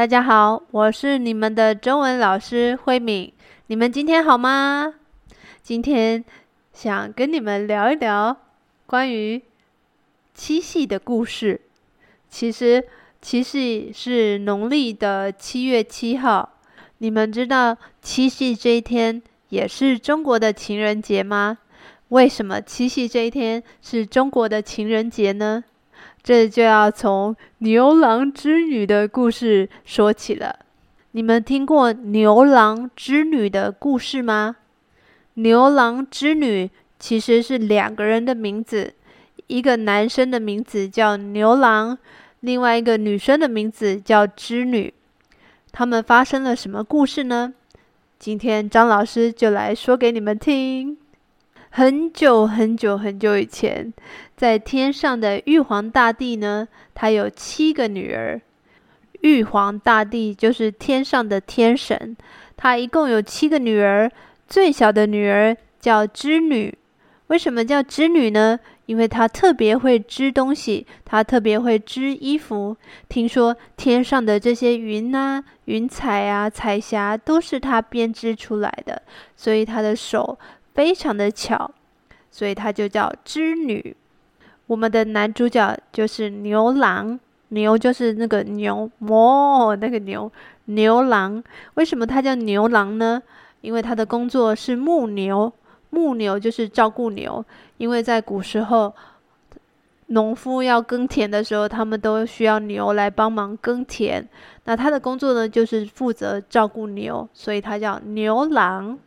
[0.00, 3.30] 大家好，我是你们的中文老师慧敏。
[3.66, 4.94] 你们今天好吗？
[5.62, 6.24] 今天
[6.72, 8.34] 想跟你们聊一聊
[8.86, 9.42] 关于
[10.32, 11.60] 七夕的故事。
[12.30, 12.82] 其实
[13.20, 16.48] 七夕是农历的七月七号。
[16.96, 19.20] 你们知道七夕这一天
[19.50, 21.58] 也是中国的情人节吗？
[22.08, 25.62] 为什么七夕这一天是中国的情人节呢？
[26.22, 30.60] 这就要从牛郎织女的故事说起了。
[31.12, 34.56] 你们听过牛郎织女的故事吗？
[35.34, 38.94] 牛郎织女其实是两个人的名字，
[39.46, 41.98] 一个男生的名字叫牛郎，
[42.40, 44.92] 另外一个女生的名字叫织女。
[45.72, 47.54] 他们发生了什么故事呢？
[48.18, 50.98] 今天张老师就来说给你们听。
[51.72, 53.92] 很久很久很久以前，
[54.36, 58.40] 在天上的玉皇大帝呢，他有七个女儿。
[59.20, 62.16] 玉皇大帝就是天上的天神，
[62.56, 64.10] 他一共有七个女儿。
[64.48, 66.76] 最小的女儿叫织女。
[67.28, 68.58] 为什么叫织女呢？
[68.86, 72.76] 因为她特别会织东西，她特别会织衣服。
[73.08, 79.00] 听说天上的这些云啊、云彩啊、彩霞都是她编织出来的，
[79.36, 80.36] 所以她的手。
[80.74, 81.70] 非常的巧，
[82.30, 83.96] 所以他就叫织女。
[84.66, 87.18] 我们的男主角就是牛郎，
[87.48, 90.30] 牛就是那个牛，哦，那个牛，
[90.66, 91.42] 牛郎。
[91.74, 93.20] 为什么他叫牛郎呢？
[93.62, 95.52] 因为他的工作是牧牛，
[95.90, 97.44] 牧牛就是照顾牛。
[97.78, 98.94] 因为在古时候，
[100.06, 104.26] 农夫要耕田的时候，他们都需要牛来帮忙耕田。
[104.64, 108.98] 那他的工作呢，就是负责照顾牛，所以他叫牛郎。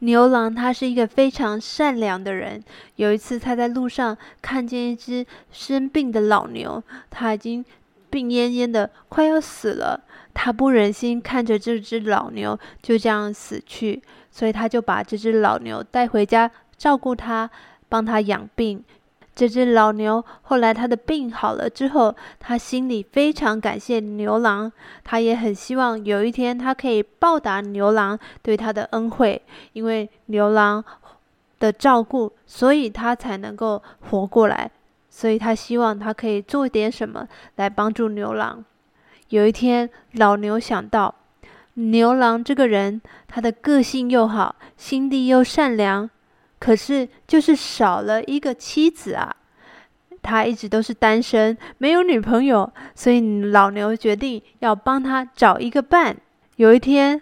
[0.00, 2.62] 牛郎他是一个非常善良的人。
[2.96, 7.64] 有一次，他在路上看见一只生病的老牛，他已经
[8.10, 10.04] 病恹恹的，快要死了。
[10.34, 17.48] 他不忍心看着这只老牛就这样死去，所以他就把这只老牛带回家照顾他，
[17.88, 18.82] 帮他养病。
[19.34, 24.70] 这只老牛后来他的病好了之后，他心里非常感谢牛郎，
[25.02, 29.42] 他也很希望有一天他可以报答牛郎对他的恩惠，
[29.72, 30.84] 因为牛郎
[31.58, 34.70] 的照顾，所以他才能够活过来，
[35.10, 38.64] 所以他希望他可以做点什么来帮助牛郎。
[39.30, 41.12] 有一天，老牛想到，
[41.74, 46.08] 牛郎这个人，他的个性又好，心地又善良。
[46.64, 49.36] 可是，就是少了一个妻子啊！
[50.22, 53.20] 他一直都是单身，没有女朋友，所以
[53.50, 56.16] 老牛决定要帮他找一个伴。
[56.56, 57.20] 有一天，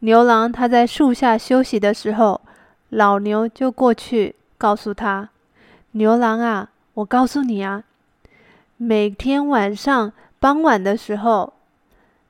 [0.00, 2.40] 牛郎他在树下休息的时候，
[2.88, 5.28] 老牛就过去告诉他
[5.94, 7.84] ：“牛郎啊，我告诉你啊，
[8.76, 11.52] 每天晚上傍晚的时候，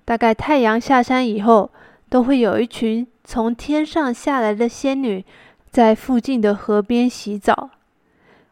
[0.05, 1.71] 大概太阳下山以后，
[2.11, 5.25] 都会有一群从天上下来的仙女。”
[5.75, 7.71] 在附近的河边洗澡，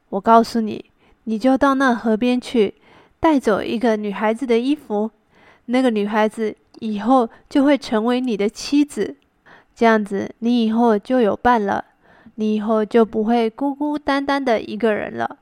[0.09, 0.87] 我告诉你，
[1.23, 2.75] 你就到那河边去，
[3.21, 5.09] 带走一个女孩子的衣服，
[5.67, 9.15] 那个女孩子以后就会成为你的妻子，
[9.73, 11.85] 这样子你以后就有伴了，
[12.35, 15.39] 你以后就不会孤孤单单的一个人了。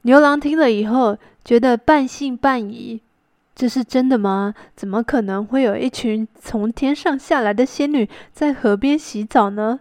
[0.00, 3.02] 牛郎听了以后，觉得半信半疑，
[3.54, 4.54] 这是真的吗？
[4.74, 9.80] 怎么可能会有一群从天上下来的仙女在河边洗澡呢？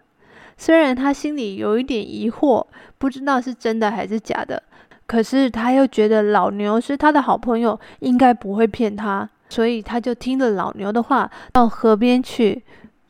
[0.62, 2.64] 虽然他心里有一点疑惑，
[3.00, 4.62] 不知道是真的还是假的，
[5.08, 12.62] 可是他又觉得老牛是他的好朋友，应该不会骗他，所以他就听了老牛的话，到河边去。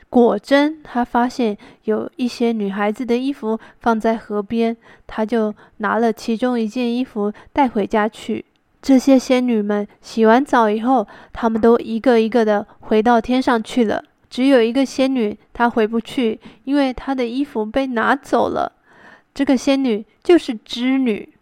[0.10, 8.46] 果真，他发现有一些女孩子的衣服放在河边，他就拿了其中一件衣服带回家去。
[8.82, 14.06] 这些仙女们洗完澡以后，她们都一个一个的回到天上去了。
[14.32, 18.72] 只有一个仙女，她回不去，因为她的衣服被拿走了。
[19.34, 21.34] 这个仙女就是织女，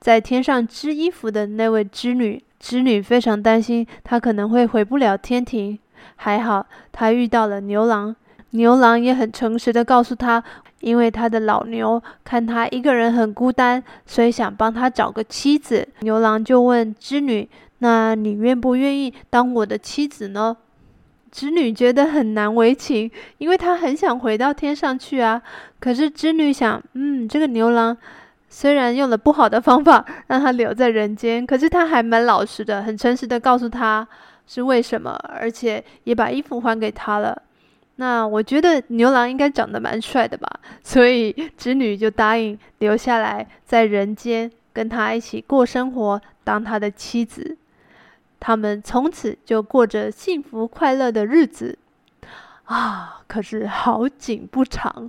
[0.00, 2.42] 在天上织衣服的那位织女。
[2.58, 5.78] 织女非常担心她可能会回不了天庭。
[6.16, 8.16] 还好她遇到了牛郎，
[8.50, 10.42] 牛郎也很诚实的告诉她，
[10.80, 15.86] 因为他的老牛看他一个人很孤单，所以想帮他找个妻子。
[16.00, 17.48] 牛郎就问织女
[17.78, 20.56] ：“那你愿不愿意当我的妻子呢？”
[21.32, 25.42] 织女觉得很难为情，因为她很想回到天上去啊。
[25.80, 27.96] 可是织女想，嗯，这个牛郎
[28.50, 34.06] 虽然用了不好的方法 让他留在人间，可是他还蛮老实的，很诚实的告诉他
[34.46, 37.42] 是为什么，而且也把衣服还给他了。
[37.96, 40.46] 那我觉得牛郎应该长得蛮帅的吧，
[40.84, 47.56] 所以织女就答应留下来在人间跟他一起过生活，当他的妻子。
[48.44, 51.78] 他们从此就过着幸福快乐的日子。
[52.64, 55.08] 啊，可是好景不长，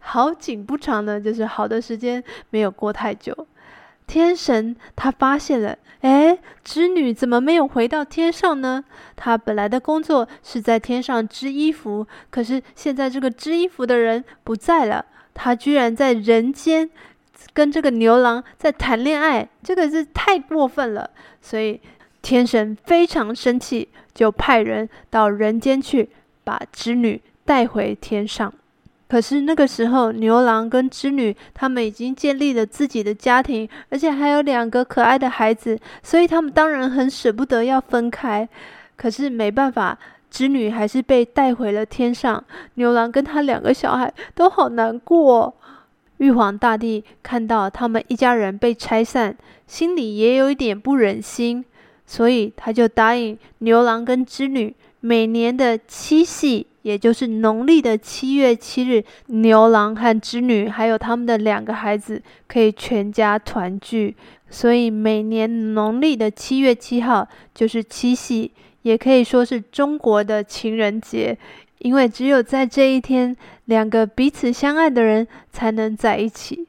[0.00, 3.46] 好景不长呢，就是好的时间没有过太久。
[4.04, 8.84] 天神他发现了，哎，织女怎么没有回到天上呢？
[9.14, 16.90] 她本来的工作是在天上织衣服，可是现在这个织衣服的人不在了，她居然在人间
[17.52, 21.08] 跟这个牛郎在谈恋爱，这个是太过分了。
[21.40, 21.80] 所以
[22.22, 26.08] 天神非常生气，就派人到人间去
[26.44, 28.52] 把织女带回天上。
[29.08, 38.48] 可是那个时候，牛郎跟织女他们已经建立了自己的家庭，而且还有两个可爱的孩子，所以他们当然很舍不得要分开。
[38.96, 39.98] 可是没办法，
[40.30, 42.42] 织女还是被带回了天上。
[42.74, 45.54] 牛郎跟他两个小孩都好难过。
[46.16, 49.36] 玉皇大帝看到他们一家人被拆散，
[49.66, 51.62] 心里也有一点不忍心，
[52.12, 56.66] 所以他就答应牛郎跟织女每年的七夕。
[56.82, 64.14] 也就是农历的七月七日，牛郎和织女还有他们的两个孩子可以全家团聚。
[64.50, 68.50] 所以每年农历的七月七号就是七夕，
[68.82, 71.38] 也可以说是中国的情人节，
[71.78, 73.34] 因为只有在这一天，
[73.66, 76.66] 两个彼此相爱的人才能在一起。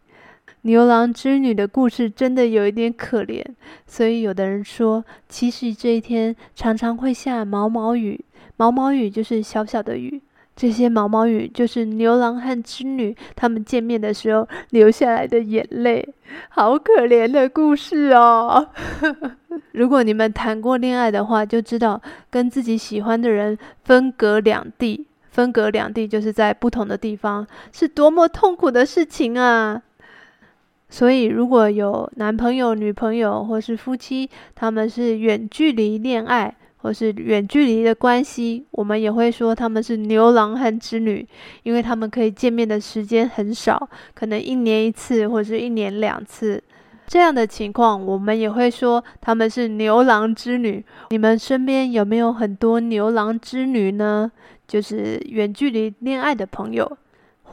[0.64, 3.44] 牛郎织女的故事真的有一点可怜，
[3.86, 8.24] 所以有的人说，七夕这一天常常会下毛毛雨。
[8.56, 10.22] 毛毛雨就是小小的雨，
[10.56, 16.08] 这些毛毛雨就是牛郎和织女他们见面的时候流下来的眼泪，
[16.50, 18.70] 好可怜的故事哦。
[19.74, 29.82] 如果你们谈过恋爱的话，就知道跟自己喜欢的人分隔两地，分隔两地就是在不同的地方，是多么痛苦的事情啊！
[30.94, 36.56] 所以，如果有男朋友、女朋友或是夫妻，他们是远距离恋爱。
[36.84, 41.26] 或是远距离的关系，我们也会说他们是牛郎和织女，
[41.64, 46.62] 因为他们可以见面的时间很少，可能一年一次或是一年两次。
[47.08, 50.84] 这样的情况，我们也会说他们是牛郎织女。
[51.12, 54.30] 你们身边有没有很多牛郎织女呢？
[54.68, 56.98] 就是远距离恋爱的朋友，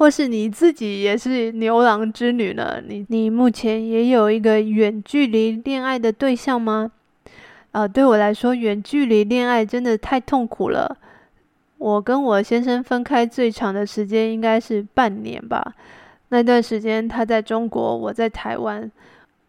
[0.00, 2.82] 或是你自己也是牛郎织女呢？
[2.88, 6.90] 你你目前也有一个远距离恋爱的对象吗？
[7.72, 10.96] 啊，对我来说，远距离恋爱真的太痛苦了。
[11.76, 15.74] 我跟我先生分开最长的时间应该是半年吧。
[16.30, 18.90] 那段时间他在中国，我在台湾。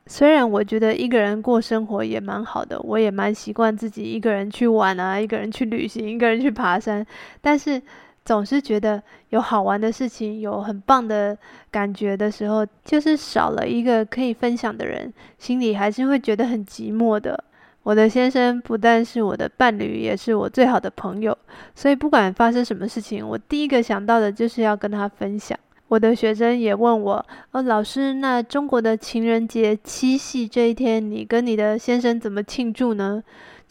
[0.08, 7.08] 虽然我觉得一个人过生活也蛮好的，我也蛮习惯自己一个人去玩啊，一个人去旅行，一个人去爬山。
[7.40, 7.82] 但是
[8.32, 11.38] 总是觉得有好玩的事情，有很棒的
[11.70, 17.44] 感觉的时候，就是少了一个可以分享的人，心里还是会觉得很寂寞的。
[17.84, 21.38] 我的先生不但是我的伴侣，也是我最好的朋友，
[21.76, 25.60] 所以不管发生什么事情，我第一个想到的就是要跟他分享。
[25.90, 33.22] 我的学生也问我：“哦，老师，那中国的情人节七夕这一天，你跟你的先生怎么庆祝呢？”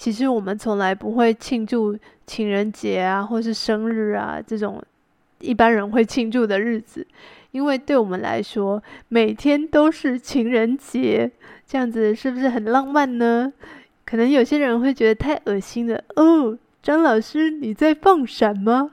[0.01, 1.95] 其实我们从来不会庆祝
[2.27, 4.83] 情人节啊，或是生日啊这种
[5.41, 7.07] 一般人会庆祝的日子，
[7.51, 11.31] 因为对我们来说，每天都是情人节，
[11.67, 13.53] 这样子是不是很浪漫呢？
[14.07, 18.93] 可能有些人会觉得太恶心了哦，张老师你在放闪吗？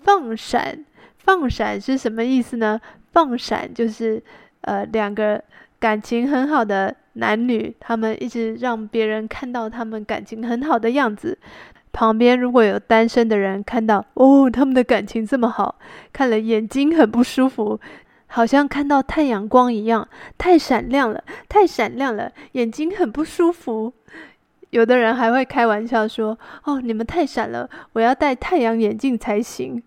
[0.00, 0.82] 放闪，
[1.18, 2.80] 放闪是什么意思呢？
[3.12, 4.22] 放闪就是
[4.68, 5.42] 呃两个
[5.80, 11.38] 感情很好的男女，他们一直让别人看到他们感情很好的样子。
[11.90, 15.76] 旁边如果有单身的人看到哦，他们的感情这么好，
[16.12, 17.80] 看了眼睛很不舒服，
[18.26, 20.06] 好像看到太阳光一样，
[20.36, 23.94] 太闪亮了，太闪亮了，眼睛很不舒服。
[24.70, 29.82] 有的人还会开玩笑说：“哦，你们太闪了，我要戴太阳眼镜才行。”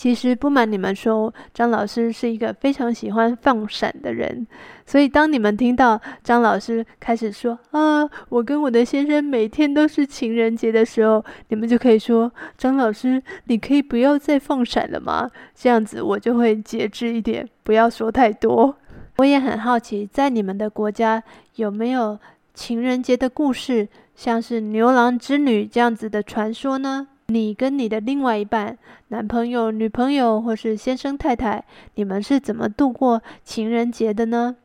[0.00, 4.46] 其实不瞒你们说，张老师是一个非常喜欢放闪的人。
[4.86, 18.74] 所以当你们听到张老师开始说：“啊，我跟我的先生每天都是情人节”的时候，你们就可以说：“张老师，你可以不要再放闪了吗？”这样子我就会节制一点，不要说太多。
[19.18, 21.22] 我也很好奇，在你们的国家
[21.56, 22.18] 有没有
[22.54, 23.86] 情人节的故事？
[24.16, 27.08] 像是牛郎织女这样子的传说呢？
[27.30, 28.76] 你跟你的另外一半，
[29.08, 34.56] 男朋友、女朋友或是先生太太，你们是怎么度过情人节的呢？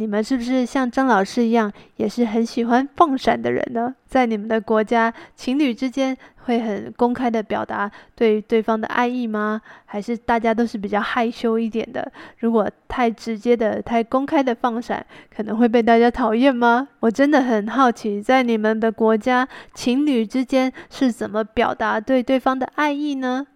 [0.00, 3.94] 你们是不是像张老师一样，也是很喜欢放闪的人呢？
[4.06, 9.60] 在你们的国家，情侣之间会很公开的表达对对方的爱意吗？
[9.84, 12.10] 还是大家都是比较害羞一点的？
[12.38, 15.04] 如果太直接的、太公开的放闪，
[15.36, 16.88] 可能会被大家讨厌吗？
[17.00, 23.46] 我真的很好奇，在你们的国家，情侣之间是怎么表达对对方的爱意呢？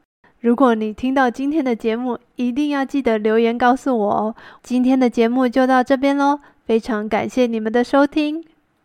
[0.44, 4.34] 如果你听到今天的节目，一定要记得留言告诉我哦。
[4.62, 8.44] 今天的节目就到这边喽，非常感谢你们的收听。